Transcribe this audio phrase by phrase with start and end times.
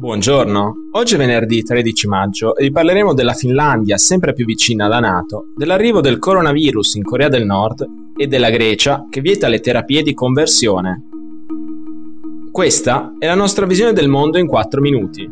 [0.00, 4.98] Buongiorno, oggi è venerdì 13 maggio e vi parleremo della Finlandia sempre più vicina alla
[4.98, 10.02] Nato, dell'arrivo del coronavirus in Corea del Nord e della Grecia che vieta le terapie
[10.02, 11.02] di conversione.
[12.50, 15.30] Questa è la nostra visione del mondo in 4 minuti.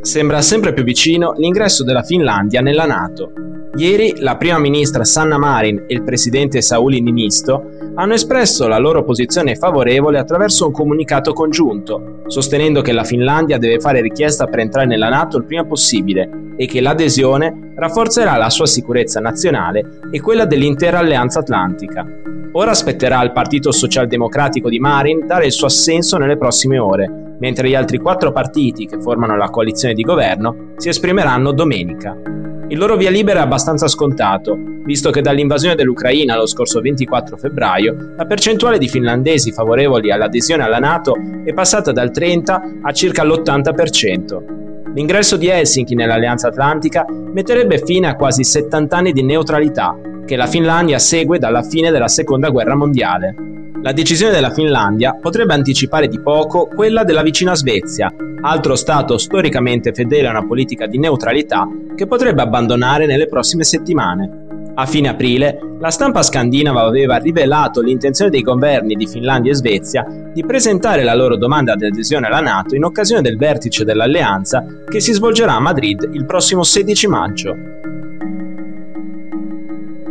[0.00, 3.32] Sembra sempre più vicino l'ingresso della Finlandia nella Nato.
[3.76, 9.04] Ieri la prima ministra Sanna Marin e il presidente Sauli Ninisto hanno espresso la loro
[9.04, 14.86] posizione favorevole attraverso un comunicato congiunto, sostenendo che la Finlandia deve fare richiesta per entrare
[14.86, 20.44] nella Nato il prima possibile e che l'adesione rafforzerà la sua sicurezza nazionale e quella
[20.44, 22.04] dell'intera alleanza atlantica.
[22.52, 27.68] Ora aspetterà al Partito Socialdemocratico di Marin dare il suo assenso nelle prossime ore, mentre
[27.68, 32.33] gli altri quattro partiti che formano la coalizione di governo si esprimeranno domenica.
[32.66, 38.14] Il loro via libera è abbastanza scontato, visto che dall'invasione dell'Ucraina lo scorso 24 febbraio
[38.16, 44.92] la percentuale di finlandesi favorevoli all'adesione alla Nato è passata dal 30 a circa l'80%.
[44.94, 50.46] L'ingresso di Helsinki nell'Alleanza Atlantica metterebbe fine a quasi 70 anni di neutralità, che la
[50.46, 53.34] Finlandia segue dalla fine della Seconda Guerra Mondiale.
[53.82, 59.92] La decisione della Finlandia potrebbe anticipare di poco quella della vicina Svezia, altro Stato storicamente
[59.92, 64.42] fedele a una politica di neutralità che potrebbe abbandonare nelle prossime settimane.
[64.76, 70.04] A fine aprile, la stampa scandinava aveva rivelato l'intenzione dei governi di Finlandia e Svezia
[70.32, 74.98] di presentare la loro domanda di adesione alla Nato in occasione del vertice dell'alleanza che
[74.98, 77.56] si svolgerà a Madrid il prossimo 16 maggio.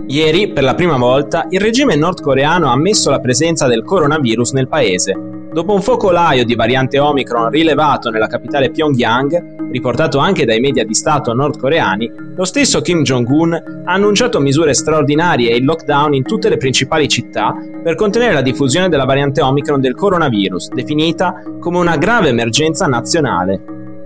[0.08, 4.68] Ieri, per la prima volta, il regime nordcoreano ha ammesso la presenza del coronavirus nel
[4.68, 10.84] paese, Dopo un focolaio di variante Omicron rilevato nella capitale Pyongyang, riportato anche dai media
[10.84, 16.24] di Stato nordcoreani, lo stesso Kim Jong-un ha annunciato misure straordinarie e il lockdown in
[16.24, 21.78] tutte le principali città per contenere la diffusione della variante Omicron del coronavirus, definita come
[21.78, 23.62] una grave emergenza nazionale.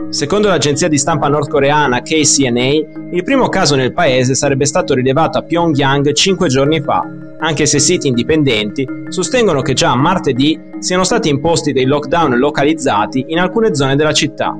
[0.10, 2.70] Secondo l'agenzia di stampa nordcoreana KCNA,
[3.12, 7.06] il primo caso nel paese sarebbe stato rilevato a Pyongyang cinque giorni fa,
[7.40, 13.40] anche se siti indipendenti sostengono che già martedì siano stati imposti dei lockdown localizzati in
[13.40, 14.58] alcune zone della città.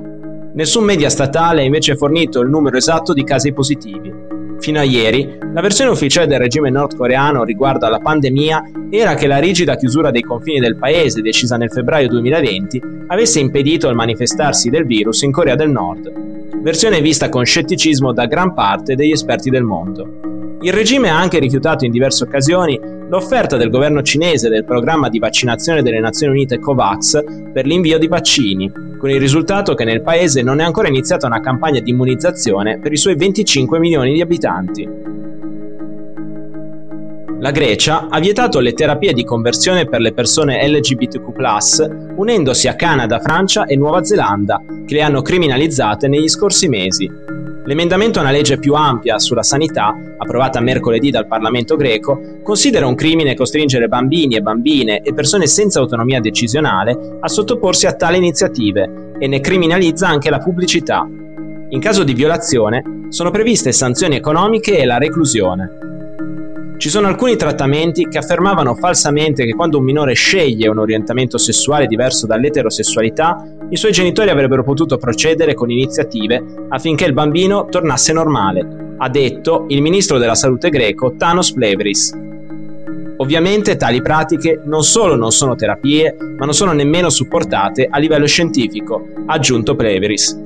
[0.54, 4.12] Nessun media statale ha invece fornito il numero esatto di casi positivi.
[4.58, 9.38] Fino a ieri, la versione ufficiale del regime nordcoreano riguardo alla pandemia era che la
[9.38, 14.84] rigida chiusura dei confini del paese, decisa nel febbraio 2020, avesse impedito il manifestarsi del
[14.84, 16.12] virus in Corea del Nord,
[16.60, 20.37] versione vista con scetticismo da gran parte degli esperti del mondo.
[20.60, 25.20] Il regime ha anche rifiutato in diverse occasioni l'offerta del governo cinese del programma di
[25.20, 30.42] vaccinazione delle Nazioni Unite COVAX per l'invio di vaccini, con il risultato che nel paese
[30.42, 34.88] non è ancora iniziata una campagna di immunizzazione per i suoi 25 milioni di abitanti.
[37.40, 43.20] La Grecia ha vietato le terapie di conversione per le persone LGBTQ, unendosi a Canada,
[43.20, 47.08] Francia e Nuova Zelanda, che le hanno criminalizzate negli scorsi mesi.
[47.68, 52.94] L'emendamento a una legge più ampia sulla sanità, approvata mercoledì dal Parlamento greco, considera un
[52.94, 59.12] crimine costringere bambini e bambine e persone senza autonomia decisionale a sottoporsi a tali iniziative
[59.18, 61.06] e ne criminalizza anche la pubblicità.
[61.68, 65.87] In caso di violazione sono previste sanzioni economiche e la reclusione.
[66.78, 71.88] Ci sono alcuni trattamenti che affermavano falsamente che quando un minore sceglie un orientamento sessuale
[71.88, 78.94] diverso dall'eterosessualità, i suoi genitori avrebbero potuto procedere con iniziative affinché il bambino tornasse normale,
[78.96, 82.16] ha detto il ministro della salute greco Thanos Plevris.
[83.16, 88.26] Ovviamente tali pratiche non solo non sono terapie, ma non sono nemmeno supportate a livello
[88.26, 90.40] scientifico, ha aggiunto Plevris.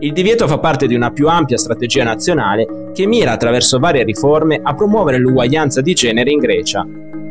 [0.00, 4.58] Il divieto fa parte di una più ampia strategia nazionale che mira attraverso varie riforme
[4.62, 6.82] a promuovere l'uguaglianza di genere in Grecia.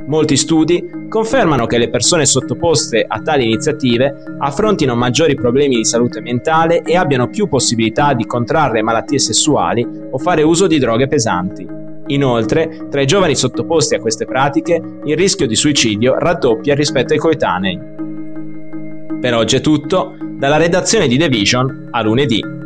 [0.06, 6.22] Molti studi confermano che le persone sottoposte a tali iniziative affrontino maggiori problemi di salute
[6.22, 11.68] mentale e abbiano più possibilità di contrarre malattie sessuali o fare uso di droghe pesanti.
[12.08, 17.20] Inoltre, tra i giovani sottoposti a queste pratiche, il rischio di suicidio raddoppia rispetto ai
[17.20, 17.80] coetanei.
[19.20, 22.65] Per oggi è tutto, dalla redazione di The Vision a lunedì.